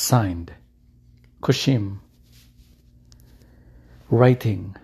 Signed, 0.00 0.52
Kushim. 1.42 1.98
Writing 4.08 4.76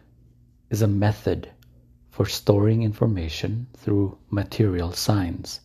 is 0.71 0.83
a 0.83 0.89
method 0.89 1.53
for 2.11 2.27
storing 2.27 2.83
information 2.83 3.69
through 3.77 4.19
material 4.29 4.91
signs. 4.91 5.61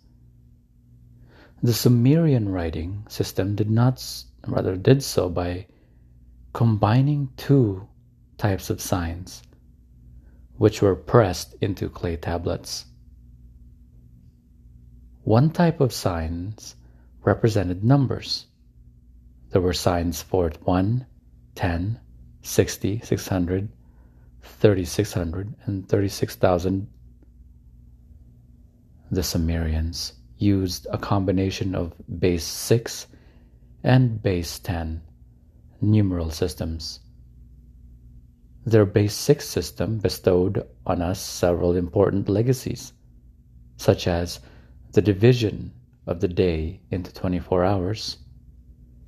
The 1.64 1.74
Sumerian 1.74 2.48
writing 2.48 3.08
system 3.10 3.56
did 3.56 3.72
not, 3.72 4.06
rather 4.48 4.76
did 4.78 5.02
so 5.02 5.30
by 5.30 5.66
combining 6.54 7.32
two 7.36 7.88
types 8.38 8.70
of 8.70 8.80
signs, 8.80 9.42
which 10.58 10.84
were 10.84 10.96
pressed 10.96 11.56
into 11.60 11.90
clay 11.90 12.18
tablets. 12.18 12.86
One 15.24 15.50
type 15.50 15.82
of 15.82 15.92
signs 15.92 16.76
represented 17.24 17.84
numbers. 17.84 18.46
There 19.52 19.62
were 19.62 19.74
signs 19.74 20.22
for 20.22 20.52
1, 20.64 21.08
10, 21.56 22.00
60, 22.42 23.00
600, 23.00 23.70
3600, 24.44 25.56
and 25.66 25.90
36,000. 25.90 26.88
The 29.10 29.24
Sumerians 29.24 30.14
used 30.38 30.86
a 30.92 31.00
combination 31.00 31.74
of 31.74 31.96
base 32.20 32.44
6 32.44 33.08
and 33.84 34.22
base 34.22 34.60
10 34.60 35.02
numeral 35.82 36.30
systems. 36.30 37.00
Their 38.68 38.86
base 38.86 39.16
6 39.16 39.48
system 39.48 39.98
bestowed 39.98 40.64
on 40.86 41.02
us 41.02 41.20
several 41.20 41.76
important 41.76 42.30
legacies, 42.30 42.94
such 43.78 44.08
as 44.08 44.42
the 44.92 45.02
division 45.02 45.74
of 46.06 46.20
the 46.20 46.28
day 46.28 46.82
into 46.92 47.12
24 47.12 47.66
hours 47.66 48.18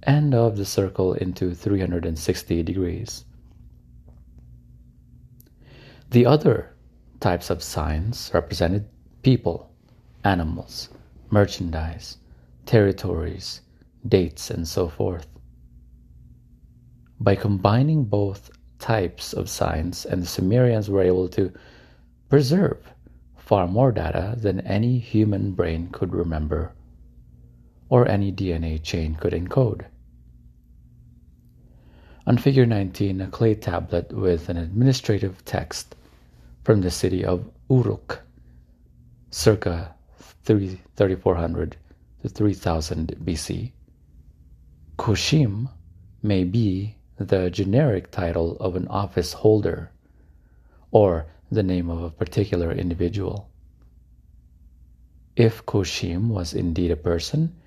and 0.03 0.33
of 0.33 0.57
the 0.57 0.65
circle 0.65 1.13
into 1.13 1.53
360 1.53 2.63
degrees. 2.63 3.25
The 6.09 6.25
other 6.25 6.73
types 7.19 7.49
of 7.49 7.63
signs 7.63 8.31
represented 8.33 8.89
people, 9.23 9.71
animals, 10.23 10.89
merchandise, 11.29 12.17
territories, 12.65 13.61
dates, 14.07 14.49
and 14.49 14.67
so 14.67 14.87
forth. 14.87 15.27
By 17.19 17.35
combining 17.35 18.03
both 18.03 18.49
types 18.79 19.33
of 19.33 19.49
signs, 19.49 20.05
and 20.05 20.23
the 20.23 20.27
Sumerians 20.27 20.89
were 20.89 21.03
able 21.03 21.29
to 21.29 21.53
preserve 22.29 22.91
far 23.37 23.67
more 23.67 23.91
data 23.91 24.35
than 24.37 24.61
any 24.61 24.97
human 24.97 25.51
brain 25.51 25.89
could 25.91 26.13
remember 26.13 26.73
or 27.91 28.07
any 28.07 28.31
DNA 28.31 28.81
chain 28.81 29.15
could 29.15 29.33
encode. 29.33 29.83
On 32.25 32.37
figure 32.37 32.65
19, 32.65 33.19
a 33.19 33.27
clay 33.27 33.53
tablet 33.53 34.13
with 34.13 34.47
an 34.47 34.55
administrative 34.55 35.43
text 35.43 35.93
from 36.63 36.79
the 36.79 36.89
city 36.89 37.25
of 37.25 37.51
Uruk, 37.69 38.21
circa 39.29 39.93
3400 40.45 41.75
to 42.21 42.29
3000 42.29 43.17
BC. 43.25 43.73
Kushim 44.97 45.69
may 46.23 46.45
be 46.45 46.95
the 47.17 47.49
generic 47.49 48.09
title 48.09 48.55
of 48.61 48.77
an 48.77 48.87
office 48.87 49.33
holder 49.33 49.91
or 50.91 51.25
the 51.51 51.63
name 51.63 51.89
of 51.89 52.01
a 52.01 52.09
particular 52.09 52.71
individual. 52.71 53.49
If 55.35 55.65
Kushim 55.65 56.29
was 56.29 56.53
indeed 56.53 56.91
a 56.91 56.95
person, 56.95 57.57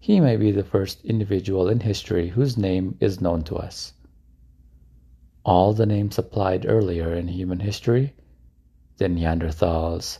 he 0.00 0.20
may 0.20 0.36
be 0.36 0.50
the 0.50 0.64
first 0.64 1.04
individual 1.04 1.68
in 1.68 1.80
history 1.80 2.28
whose 2.28 2.56
name 2.56 2.96
is 3.00 3.20
known 3.20 3.42
to 3.42 3.56
us. 3.56 3.92
All 5.44 5.72
the 5.72 5.86
names 5.86 6.18
applied 6.18 6.66
earlier 6.66 7.12
in 7.14 7.28
human 7.28 7.60
history, 7.60 8.14
the 8.98 9.06
Neanderthals, 9.06 10.18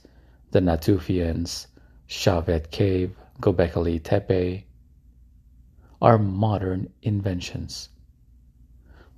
the 0.51 0.61
Natufians, 0.61 1.67
Chauvet 2.07 2.71
Cave, 2.71 3.17
Gobekli 3.41 4.03
Tepe, 4.03 4.65
are 6.01 6.19
modern 6.19 6.91
inventions. 7.03 7.89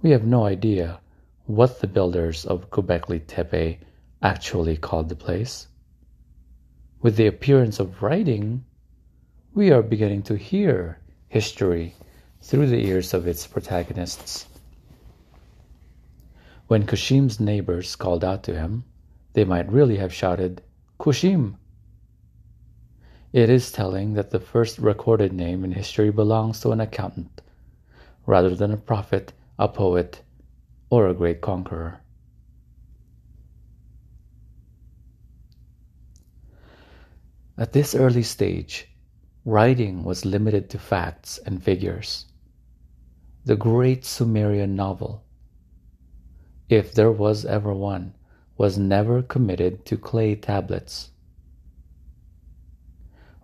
We 0.03 0.11
have 0.11 0.25
no 0.25 0.45
idea 0.45 1.01
what 1.47 1.81
the 1.81 1.87
builders 1.87 2.45
of 2.45 2.71
Gobekli 2.71 3.21
Tepe 3.27 3.79
actually 4.23 4.77
called 4.77 5.09
the 5.09 5.17
place. 5.17 5.69
With 7.01 7.17
the 7.17 7.27
appearance 7.27 7.81
of 7.81 8.03
writing, 8.03 8.65
we 9.53 9.73
are 9.73 9.83
beginning 9.83 10.23
to 10.23 10.37
hear 10.37 10.99
history 11.29 11.93
through 12.41 12.69
the 12.69 12.87
ears 12.87 13.13
of 13.13 13.27
its 13.27 13.49
protagonists. 13.49 14.47
When 16.69 16.87
Kushim's 16.87 17.41
neighbors 17.41 17.97
called 17.97 18.23
out 18.23 18.45
to 18.45 18.55
him, 18.55 18.85
they 19.33 19.45
might 19.45 19.71
really 19.71 19.97
have 19.97 20.15
shouted, 20.15 20.63
Kushim! 21.01 21.57
It 23.33 23.51
is 23.51 23.73
telling 23.73 24.15
that 24.15 24.31
the 24.31 24.39
first 24.39 24.79
recorded 24.79 25.33
name 25.33 25.65
in 25.65 25.73
history 25.73 26.11
belongs 26.11 26.61
to 26.61 26.71
an 26.71 26.81
accountant, 26.81 27.43
rather 28.27 28.55
than 28.55 28.71
a 28.71 28.77
prophet, 28.77 29.33
a 29.59 29.69
poet, 29.69 30.23
or 30.91 31.09
a 31.09 31.15
great 31.15 31.41
conqueror. 31.41 32.01
At 37.59 37.73
this 37.73 37.97
early 37.97 38.23
stage, 38.23 38.90
Writing 39.47 40.05
was 40.05 40.27
limited 40.27 40.69
to 40.69 40.79
facts 40.79 41.39
and 41.47 41.63
figures. 41.63 42.27
The 43.47 43.57
great 43.57 44.05
Sumerian 44.05 44.77
novel, 44.77 45.25
if 46.69 46.93
there 46.93 47.11
was 47.11 47.47
ever 47.47 47.73
one, 47.73 48.15
was 48.59 48.77
never 48.77 49.23
committed 49.23 49.87
to 49.87 49.97
clay 49.97 50.35
tablets. 50.35 51.11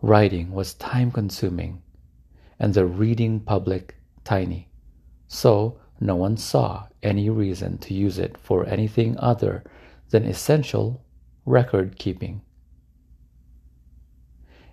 Writing 0.03 0.53
was 0.53 0.75
time 0.75 1.11
consuming 1.11 1.83
and 2.59 2.75
the 2.75 2.85
reading 2.85 3.41
public 3.41 3.97
tiny, 4.23 4.69
so 5.29 5.79
no 5.99 6.15
one 6.15 6.37
saw 6.37 6.89
any 7.03 7.31
reason 7.31 7.79
to 7.79 7.95
use 7.95 8.19
it 8.19 8.37
for 8.37 8.67
anything 8.67 9.17
other 9.19 9.65
than 10.11 10.25
essential 10.25 11.03
record 11.47 11.99
keeping. 11.99 12.43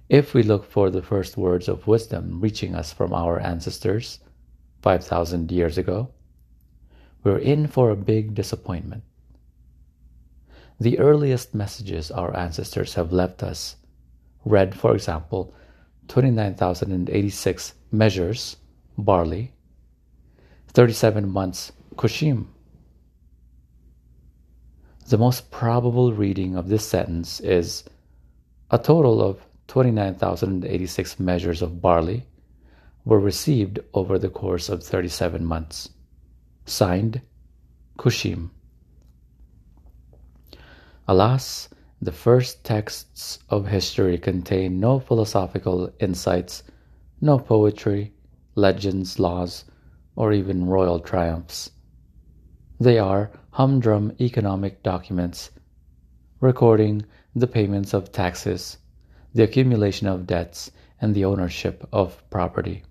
If 0.09 0.33
we 0.33 0.43
look 0.43 0.69
for 0.69 0.89
the 0.89 1.01
first 1.01 1.37
words 1.37 1.67
of 1.67 1.87
wisdom 1.87 2.41
reaching 2.41 2.75
us 2.75 2.91
from 2.91 3.13
our 3.13 3.39
ancestors 3.39 4.19
5,000 4.81 5.51
years 5.51 5.77
ago, 5.77 6.09
we're 7.23 7.37
in 7.37 7.67
for 7.67 7.89
a 7.89 7.95
big 7.95 8.35
disappointment. 8.35 9.03
The 10.79 10.99
earliest 10.99 11.55
messages 11.55 12.11
our 12.11 12.35
ancestors 12.35 12.95
have 12.95 13.13
left 13.13 13.43
us 13.43 13.77
read, 14.43 14.75
for 14.75 14.93
example, 14.93 15.53
29,086 16.09 17.73
measures, 17.91 18.57
barley, 18.97 19.53
37 20.73 21.29
months, 21.29 21.71
kushim. 21.95 22.47
The 25.07 25.17
most 25.17 25.49
probable 25.49 26.13
reading 26.13 26.57
of 26.57 26.67
this 26.67 26.85
sentence 26.85 27.39
is 27.39 27.85
a 28.69 28.77
total 28.77 29.21
of 29.21 29.45
29,086 29.73 31.19
measures 31.19 31.63
of 31.63 31.81
barley 31.81 32.27
were 33.05 33.19
received 33.19 33.79
over 33.95 34.19
the 34.19 34.29
course 34.29 34.69
of 34.69 34.83
37 34.83 35.43
months. 35.43 35.89
Signed, 36.67 37.21
Kushim. 37.97 38.51
Alas, 41.07 41.69
the 41.99 42.11
first 42.11 42.63
texts 42.63 43.39
of 43.49 43.65
history 43.65 44.15
contain 44.19 44.79
no 44.79 44.99
philosophical 44.99 45.91
insights, 45.99 46.61
no 47.19 47.39
poetry, 47.39 48.13
legends, 48.53 49.17
laws, 49.17 49.65
or 50.15 50.33
even 50.33 50.67
royal 50.67 50.99
triumphs. 50.99 51.71
They 52.79 52.99
are 52.99 53.31
humdrum 53.49 54.13
economic 54.21 54.83
documents 54.83 55.49
recording 56.41 57.07
the 57.35 57.47
payments 57.47 57.95
of 57.95 58.11
taxes 58.11 58.77
the 59.33 59.43
accumulation 59.43 60.07
of 60.07 60.27
debts, 60.27 60.71
and 61.01 61.13
the 61.13 61.25
ownership 61.25 61.87
of 61.91 62.23
property. 62.29 62.83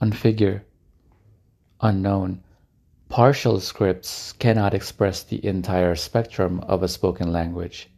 Unfigure, 0.00 0.62
unknown, 1.80 2.42
partial 3.08 3.60
scripts 3.60 4.32
cannot 4.32 4.72
express 4.72 5.22
the 5.22 5.44
entire 5.44 5.94
spectrum 5.94 6.60
of 6.60 6.82
a 6.82 6.88
spoken 6.88 7.30
language, 7.30 7.90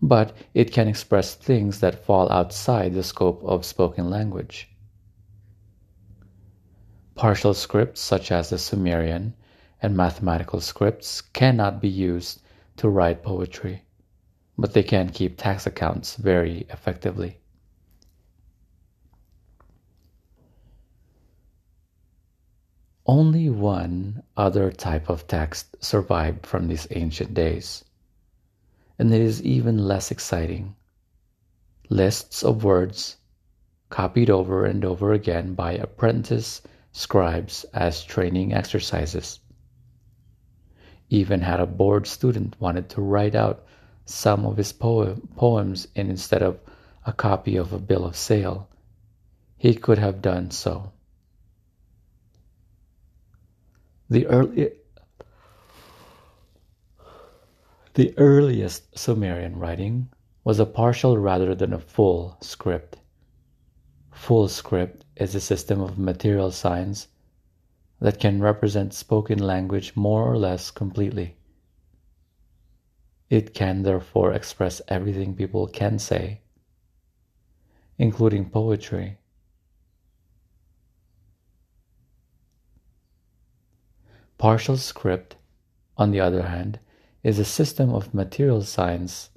but 0.00 0.34
it 0.54 0.72
can 0.72 0.88
express 0.88 1.34
things 1.34 1.80
that 1.80 2.04
fall 2.04 2.32
outside 2.32 2.94
the 2.94 3.02
scope 3.02 3.42
of 3.44 3.66
spoken 3.66 4.08
language. 4.08 4.68
Partial 7.14 7.52
scripts, 7.52 8.00
such 8.00 8.32
as 8.32 8.48
the 8.48 8.58
Sumerian 8.58 9.34
and 9.82 9.96
mathematical 9.96 10.60
scripts, 10.60 11.20
cannot 11.20 11.82
be 11.82 11.88
used 11.88 12.40
to 12.78 12.88
write 12.88 13.22
poetry, 13.22 13.82
but 14.56 14.72
they 14.72 14.82
can 14.82 15.10
keep 15.10 15.36
tax 15.36 15.66
accounts 15.66 16.16
very 16.16 16.66
effectively. 16.70 17.38
Only 23.06 23.48
one 23.48 24.22
other 24.36 24.70
type 24.70 25.08
of 25.08 25.26
text 25.26 25.76
survived 25.82 26.44
from 26.44 26.68
these 26.68 26.86
ancient 26.90 27.32
days, 27.32 27.84
and 28.98 29.12
it 29.14 29.20
is 29.20 29.42
even 29.42 29.78
less 29.78 30.10
exciting. 30.10 30.76
Lists 31.88 32.42
of 32.42 32.64
words 32.64 33.16
copied 33.88 34.28
over 34.28 34.66
and 34.66 34.84
over 34.84 35.12
again 35.12 35.54
by 35.54 35.72
apprentice 35.72 36.60
scribes 36.92 37.64
as 37.72 38.04
training 38.04 38.52
exercises. 38.52 39.40
Even 41.10 41.40
had 41.40 41.60
a 41.60 41.66
bored 41.66 42.06
student 42.06 42.60
wanted 42.60 42.88
to 42.90 43.00
write 43.00 43.34
out 43.34 43.64
some 44.04 44.44
of 44.44 44.56
his 44.56 44.72
poems 44.72 45.88
in 45.94 46.10
instead 46.10 46.42
of 46.42 46.60
a 47.06 47.12
copy 47.12 47.56
of 47.56 47.72
a 47.72 47.78
bill 47.78 48.04
of 48.04 48.16
sale, 48.16 48.68
he 49.56 49.74
could 49.74 49.98
have 49.98 50.22
done 50.22 50.50
so. 50.50 50.92
The 54.10 54.26
early 54.26 54.72
the 57.94 58.16
earliest 58.16 58.96
Sumerian 58.96 59.58
writing 59.58 60.08
was 60.44 60.60
a 60.60 60.66
partial 60.66 61.18
rather 61.18 61.54
than 61.54 61.72
a 61.72 61.78
full 61.78 62.36
script. 62.40 62.96
Full 64.12 64.48
script 64.48 65.04
is 65.16 65.34
a 65.34 65.40
system 65.40 65.80
of 65.80 65.98
material 65.98 66.50
signs 66.50 67.08
that 68.00 68.20
can 68.20 68.40
represent 68.40 68.94
spoken 68.94 69.38
language 69.38 69.96
more 69.96 70.30
or 70.30 70.36
less 70.36 70.70
completely. 70.70 71.36
It 73.30 73.54
can 73.54 73.82
therefore 73.82 74.32
express 74.32 74.80
everything 74.88 75.34
people 75.34 75.66
can 75.66 75.98
say, 75.98 76.40
including 77.98 78.50
poetry, 78.50 79.18
Partial 84.38 84.76
script, 84.76 85.34
on 85.96 86.12
the 86.12 86.20
other 86.20 86.42
hand, 86.42 86.78
is 87.24 87.40
a 87.40 87.44
system 87.44 87.92
of 87.92 88.14
material 88.14 88.62
signs 88.62 89.30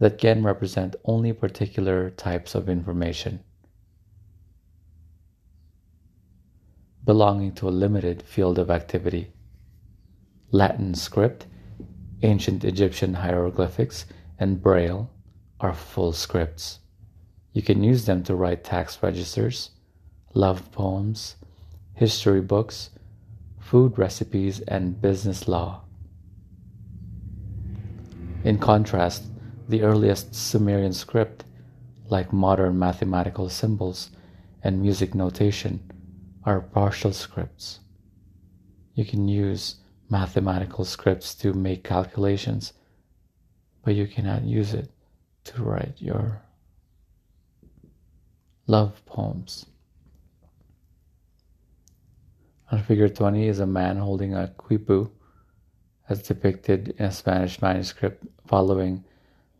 that 0.00 0.18
can 0.18 0.42
represent 0.42 0.96
only 1.04 1.32
particular 1.32 2.10
types 2.10 2.56
of 2.56 2.68
information 2.68 3.44
belonging 7.04 7.52
to 7.52 7.68
a 7.68 7.70
limited 7.70 8.22
field 8.22 8.58
of 8.58 8.70
activity. 8.70 9.32
Latin 10.50 10.94
script, 10.94 11.46
ancient 12.22 12.64
Egyptian 12.64 13.14
hieroglyphics, 13.14 14.06
and 14.38 14.62
Braille 14.62 15.10
are 15.60 15.74
full 15.74 16.12
scripts. 16.12 16.80
You 17.52 17.62
can 17.62 17.82
use 17.82 18.06
them 18.06 18.22
to 18.24 18.34
write 18.34 18.64
tax 18.64 19.02
registers, 19.02 19.70
love 20.32 20.72
poems, 20.72 21.36
history 21.94 22.40
books, 22.40 22.90
food 23.60 23.98
recipes, 23.98 24.60
and 24.60 25.00
business 25.00 25.46
law. 25.46 25.82
In 28.42 28.58
contrast, 28.58 29.24
the 29.68 29.82
earliest 29.82 30.34
Sumerian 30.34 30.92
script, 30.92 31.44
like 32.08 32.32
modern 32.32 32.78
mathematical 32.78 33.48
symbols 33.48 34.10
and 34.62 34.82
music 34.82 35.14
notation, 35.14 35.80
are 36.44 36.60
partial 36.60 37.12
scripts. 37.12 37.80
You 38.94 39.04
can 39.04 39.28
use 39.28 39.76
mathematical 40.10 40.84
scripts 40.84 41.34
to 41.36 41.52
make 41.52 41.84
calculations, 41.84 42.72
but 43.84 43.94
you 43.94 44.06
cannot 44.06 44.44
use 44.44 44.74
it 44.74 44.90
to 45.44 45.62
write 45.62 45.94
your 45.98 46.42
love 48.66 49.04
poems. 49.06 49.66
On 52.70 52.82
figure 52.82 53.08
20 53.08 53.46
is 53.46 53.60
a 53.60 53.66
man 53.66 53.96
holding 53.96 54.34
a 54.34 54.52
quipu 54.58 55.10
as 56.08 56.22
depicted 56.22 56.94
in 56.98 57.06
a 57.06 57.12
Spanish 57.12 57.60
manuscript 57.62 58.26
following 58.46 59.04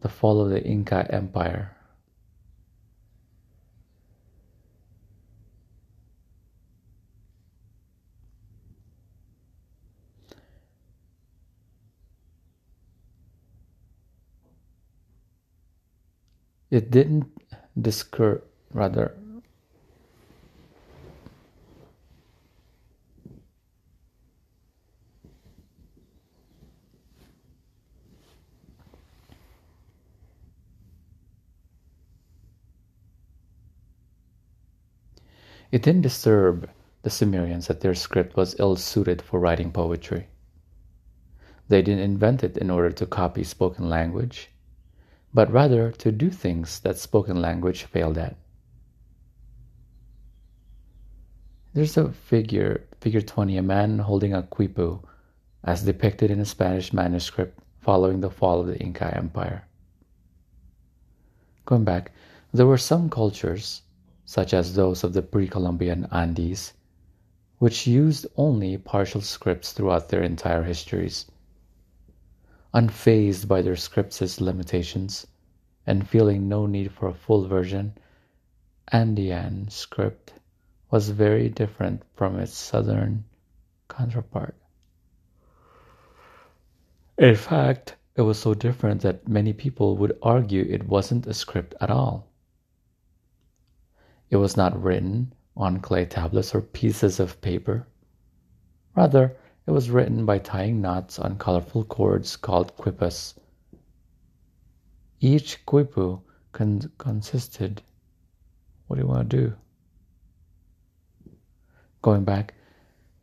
the 0.00 0.08
fall 0.08 0.40
of 0.40 0.50
the 0.50 0.62
Inca 0.62 1.06
Empire. 1.10 1.73
It 16.70 16.90
didn't 16.90 17.30
discour 17.80 18.42
rather 18.72 19.14
It 35.74 35.82
didn't 35.82 36.02
disturb 36.02 36.70
the 37.02 37.10
Sumerians 37.10 37.66
that 37.66 37.80
their 37.80 37.96
script 37.96 38.36
was 38.36 38.54
ill 38.60 38.76
suited 38.76 39.20
for 39.20 39.40
writing 39.40 39.72
poetry. 39.72 40.28
They 41.66 41.82
didn't 41.82 42.04
invent 42.04 42.44
it 42.44 42.56
in 42.56 42.70
order 42.70 42.92
to 42.92 43.06
copy 43.06 43.42
spoken 43.42 43.90
language, 43.90 44.50
but 45.34 45.50
rather 45.50 45.90
to 45.90 46.12
do 46.12 46.30
things 46.30 46.80
that 46.80 46.96
spoken 46.96 47.42
language 47.42 47.82
failed 47.82 48.16
at. 48.16 48.36
There's 51.74 51.96
a 51.96 52.12
figure, 52.12 52.86
figure 53.00 53.20
20, 53.20 53.56
a 53.56 53.62
man 53.62 53.98
holding 53.98 54.32
a 54.32 54.44
quipu, 54.44 55.02
as 55.64 55.82
depicted 55.82 56.30
in 56.30 56.38
a 56.38 56.44
Spanish 56.44 56.92
manuscript 56.92 57.58
following 57.80 58.20
the 58.20 58.30
fall 58.30 58.60
of 58.60 58.68
the 58.68 58.78
Inca 58.78 59.12
Empire. 59.16 59.66
Going 61.66 61.84
back, 61.84 62.12
there 62.52 62.66
were 62.66 62.78
some 62.78 63.10
cultures 63.10 63.82
such 64.24 64.54
as 64.54 64.74
those 64.74 65.02
of 65.02 65.12
the 65.12 65.22
pre-Columbian 65.22 66.06
Andes, 66.12 66.72
which 67.58 67.86
used 67.88 68.26
only 68.36 68.76
partial 68.78 69.20
scripts 69.20 69.72
throughout 69.72 70.08
their 70.08 70.22
entire 70.22 70.62
histories. 70.62 71.26
Unfazed 72.74 73.46
by 73.46 73.62
their 73.62 73.76
scripts' 73.76 74.40
limitations, 74.40 75.28
and 75.86 76.08
feeling 76.08 76.48
no 76.48 76.66
need 76.66 76.90
for 76.90 77.08
a 77.08 77.14
full 77.14 77.46
version, 77.46 77.96
Andean 78.88 79.68
script 79.68 80.32
was 80.90 81.10
very 81.10 81.48
different 81.48 82.02
from 82.16 82.38
its 82.38 82.52
southern 82.52 83.24
counterpart. 83.88 84.56
In 87.16 87.36
fact, 87.36 87.94
it 88.16 88.22
was 88.22 88.40
so 88.40 88.54
different 88.54 89.02
that 89.02 89.28
many 89.28 89.52
people 89.52 89.96
would 89.96 90.18
argue 90.20 90.64
it 90.64 90.88
wasn't 90.88 91.28
a 91.28 91.34
script 91.34 91.74
at 91.80 91.90
all. 91.90 92.26
It 94.30 94.36
was 94.36 94.56
not 94.56 94.82
written 94.82 95.32
on 95.56 95.78
clay 95.78 96.06
tablets 96.06 96.52
or 96.54 96.60
pieces 96.60 97.20
of 97.20 97.40
paper. 97.40 97.86
Rather, 98.96 99.36
it 99.66 99.70
was 99.70 99.90
written 99.90 100.26
by 100.26 100.38
tying 100.38 100.80
knots 100.80 101.18
on 101.18 101.38
colorful 101.38 101.84
cords 101.84 102.36
called 102.36 102.76
quipus. 102.76 103.34
Each 105.20 105.64
quipu 105.64 106.20
con- 106.52 106.92
consisted. 106.98 107.82
What 108.86 108.96
do 108.96 109.02
you 109.02 109.08
want 109.08 109.30
to 109.30 109.36
do? 109.36 109.54
Going 112.02 112.24
back, 112.24 112.52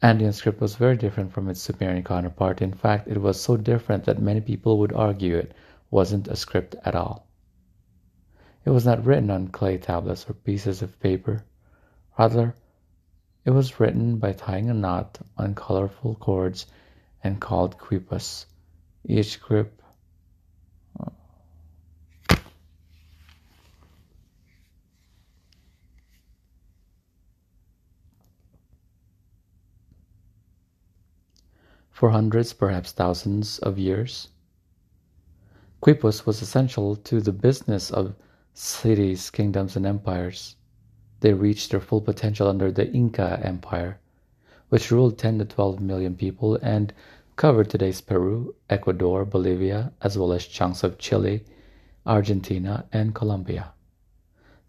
Andean 0.01 0.33
script 0.33 0.59
was 0.59 0.73
very 0.73 0.97
different 0.97 1.31
from 1.31 1.47
its 1.47 1.61
Sumerian 1.61 2.03
counterpart. 2.03 2.63
In 2.63 2.73
fact, 2.73 3.07
it 3.07 3.21
was 3.21 3.39
so 3.39 3.55
different 3.55 4.05
that 4.05 4.19
many 4.19 4.41
people 4.41 4.79
would 4.79 4.93
argue 4.93 5.37
it 5.37 5.53
wasn't 5.91 6.27
a 6.27 6.35
script 6.35 6.75
at 6.83 6.95
all. 6.95 7.27
It 8.65 8.71
was 8.71 8.85
not 8.85 9.05
written 9.05 9.29
on 9.29 9.49
clay 9.49 9.77
tablets 9.77 10.27
or 10.27 10.33
pieces 10.33 10.81
of 10.81 10.99
paper. 10.99 11.45
Rather, 12.17 12.55
it 13.43 13.51
was 13.51 13.79
written 13.79 14.17
by 14.17 14.33
tying 14.33 14.69
a 14.69 14.73
knot 14.73 15.17
on 15.37 15.55
colorful 15.55 16.15
cords 16.15 16.67
and 17.23 17.41
called 17.41 17.77
quipus. 17.77 18.45
Each 19.03 19.41
grip 19.41 19.81
uh, 20.99 21.09
for 31.89 32.11
hundreds, 32.11 32.53
perhaps 32.53 32.91
thousands 32.91 33.57
of 33.59 33.79
years. 33.79 34.27
Quipus 35.81 36.27
was 36.27 36.43
essential 36.43 36.95
to 36.95 37.19
the 37.21 37.31
business 37.31 37.89
of 37.89 38.15
cities, 38.53 39.31
kingdoms, 39.31 39.75
and 39.75 39.87
empires. 39.87 40.55
They 41.21 41.33
reached 41.33 41.69
their 41.69 41.79
full 41.79 42.01
potential 42.01 42.47
under 42.47 42.71
the 42.71 42.91
Inca 42.91 43.39
Empire, 43.43 43.99
which 44.69 44.89
ruled 44.89 45.19
10 45.19 45.37
to 45.37 45.45
12 45.45 45.79
million 45.79 46.15
people 46.15 46.55
and 46.63 46.93
covered 47.35 47.69
today's 47.69 48.01
Peru, 48.01 48.55
Ecuador, 48.69 49.23
Bolivia, 49.23 49.93
as 50.01 50.17
well 50.17 50.33
as 50.33 50.45
chunks 50.45 50.83
of 50.83 50.97
Chile, 50.97 51.43
Argentina, 52.07 52.85
and 52.91 53.13
Colombia. 53.13 53.71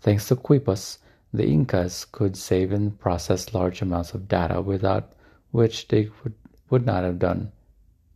Thanks 0.00 0.28
to 0.28 0.36
Quipus, 0.36 0.98
the 1.32 1.46
Incas 1.46 2.04
could 2.04 2.36
save 2.36 2.70
and 2.70 2.98
process 3.00 3.54
large 3.54 3.80
amounts 3.80 4.12
of 4.12 4.28
data 4.28 4.60
without 4.60 5.14
which 5.52 5.88
they 5.88 6.10
would, 6.22 6.34
would 6.68 6.84
not 6.84 7.02
have 7.02 7.18
done 7.18 7.50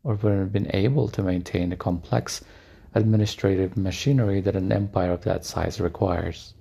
or 0.04 0.14
wouldn't 0.14 0.40
have 0.40 0.52
been 0.52 0.70
able 0.74 1.08
to 1.08 1.22
maintain 1.22 1.70
the 1.70 1.76
complex 1.76 2.44
administrative 2.94 3.78
machinery 3.78 4.42
that 4.42 4.56
an 4.56 4.70
empire 4.70 5.12
of 5.12 5.24
that 5.24 5.44
size 5.46 5.80
requires. 5.80 6.52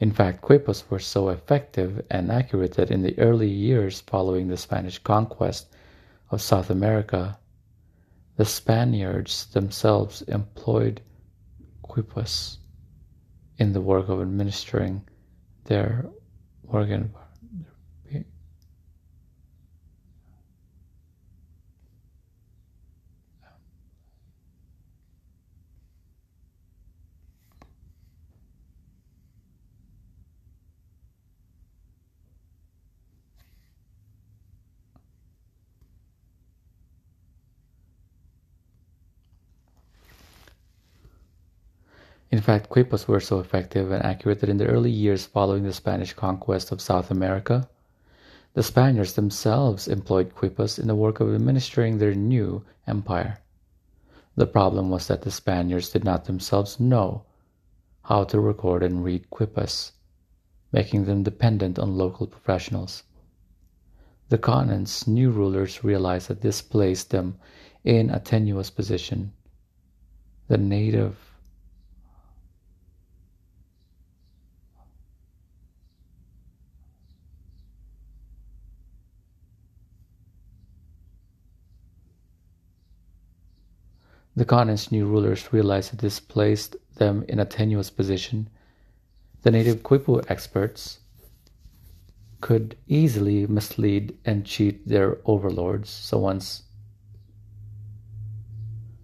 In 0.00 0.12
fact, 0.12 0.42
quipus 0.42 0.88
were 0.88 0.98
so 0.98 1.28
effective 1.28 2.04
and 2.10 2.30
accurate 2.30 2.74
that 2.74 2.90
in 2.90 3.02
the 3.02 3.18
early 3.18 3.48
years 3.48 4.00
following 4.00 4.48
the 4.48 4.56
Spanish 4.56 4.98
conquest 4.98 5.66
of 6.30 6.40
South 6.40 6.70
America, 6.70 7.38
the 8.36 8.44
Spaniards 8.44 9.46
themselves 9.46 10.22
employed 10.22 11.00
quipus 11.82 12.58
in 13.56 13.72
the 13.72 13.80
work 13.80 14.08
of 14.08 14.20
administering 14.20 15.02
their 15.64 16.06
organ 16.68 17.12
In 42.30 42.42
fact, 42.42 42.68
quipus 42.68 43.08
were 43.08 43.20
so 43.20 43.40
effective 43.40 43.90
and 43.90 44.04
accurate 44.04 44.40
that 44.40 44.50
in 44.50 44.58
the 44.58 44.66
early 44.66 44.90
years 44.90 45.24
following 45.24 45.62
the 45.62 45.72
Spanish 45.72 46.12
conquest 46.12 46.70
of 46.70 46.80
South 46.80 47.10
America, 47.10 47.68
the 48.52 48.62
Spaniards 48.62 49.14
themselves 49.14 49.88
employed 49.88 50.34
quipus 50.34 50.78
in 50.78 50.88
the 50.88 50.94
work 50.94 51.20
of 51.20 51.34
administering 51.34 51.96
their 51.96 52.14
new 52.14 52.64
empire. 52.86 53.38
The 54.36 54.46
problem 54.46 54.90
was 54.90 55.06
that 55.06 55.22
the 55.22 55.30
Spaniards 55.30 55.88
did 55.88 56.04
not 56.04 56.26
themselves 56.26 56.78
know 56.78 57.24
how 58.02 58.24
to 58.24 58.40
record 58.40 58.82
and 58.82 59.02
read 59.02 59.30
quipus, 59.30 59.92
making 60.70 61.06
them 61.06 61.22
dependent 61.22 61.78
on 61.78 61.96
local 61.96 62.26
professionals. 62.26 63.04
The 64.28 64.38
continent's 64.38 65.06
new 65.06 65.30
rulers 65.30 65.82
realized 65.82 66.28
that 66.28 66.42
this 66.42 66.60
placed 66.60 67.10
them 67.10 67.38
in 67.84 68.10
a 68.10 68.20
tenuous 68.20 68.68
position. 68.70 69.32
The 70.48 70.58
native 70.58 71.27
The 84.38 84.44
continent's 84.44 84.92
new 84.92 85.04
rulers 85.04 85.52
realized 85.52 85.90
that 85.90 85.98
this 85.98 86.20
placed 86.20 86.76
them 86.94 87.24
in 87.28 87.40
a 87.40 87.44
tenuous 87.44 87.90
position. 87.90 88.48
The 89.42 89.50
native 89.50 89.82
Quipu 89.82 90.24
experts 90.30 91.00
could 92.40 92.76
easily 92.86 93.48
mislead 93.48 94.16
and 94.24 94.46
cheat 94.46 94.86
their 94.86 95.18
overlords, 95.24 95.90
so 95.90 96.18
once 96.18 96.62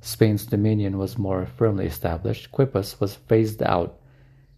Spain's 0.00 0.46
dominion 0.46 0.98
was 0.98 1.18
more 1.18 1.46
firmly 1.46 1.86
established, 1.86 2.52
Quipus 2.52 3.00
was 3.00 3.16
phased 3.16 3.60
out, 3.60 3.98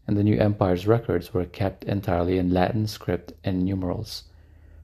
and 0.07 0.15
the 0.15 0.25
new 0.25 0.39
empire's 0.39 0.87
records 0.87 1.33
were 1.33 1.47
kept 1.47 1.85
entirely 1.85 2.37
in 2.37 2.53
Latin 2.53 2.87
script 2.87 3.33
and 3.43 3.65
numerals. 3.65 4.25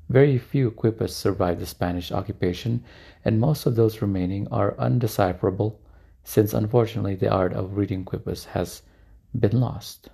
Very 0.08 0.38
few 0.38 0.70
quipus 0.70 1.10
survived 1.10 1.60
the 1.60 1.66
Spanish 1.66 2.10
occupation, 2.10 2.82
and 3.26 3.38
most 3.38 3.66
of 3.66 3.76
those 3.76 4.00
remaining 4.00 4.48
are 4.48 4.74
undecipherable, 4.78 5.78
since 6.24 6.54
unfortunately 6.54 7.14
the 7.14 7.30
art 7.30 7.52
of 7.52 7.76
reading 7.76 8.04
quipus 8.04 8.44
has 8.46 8.82
been 9.38 9.58
lost. 9.58 10.10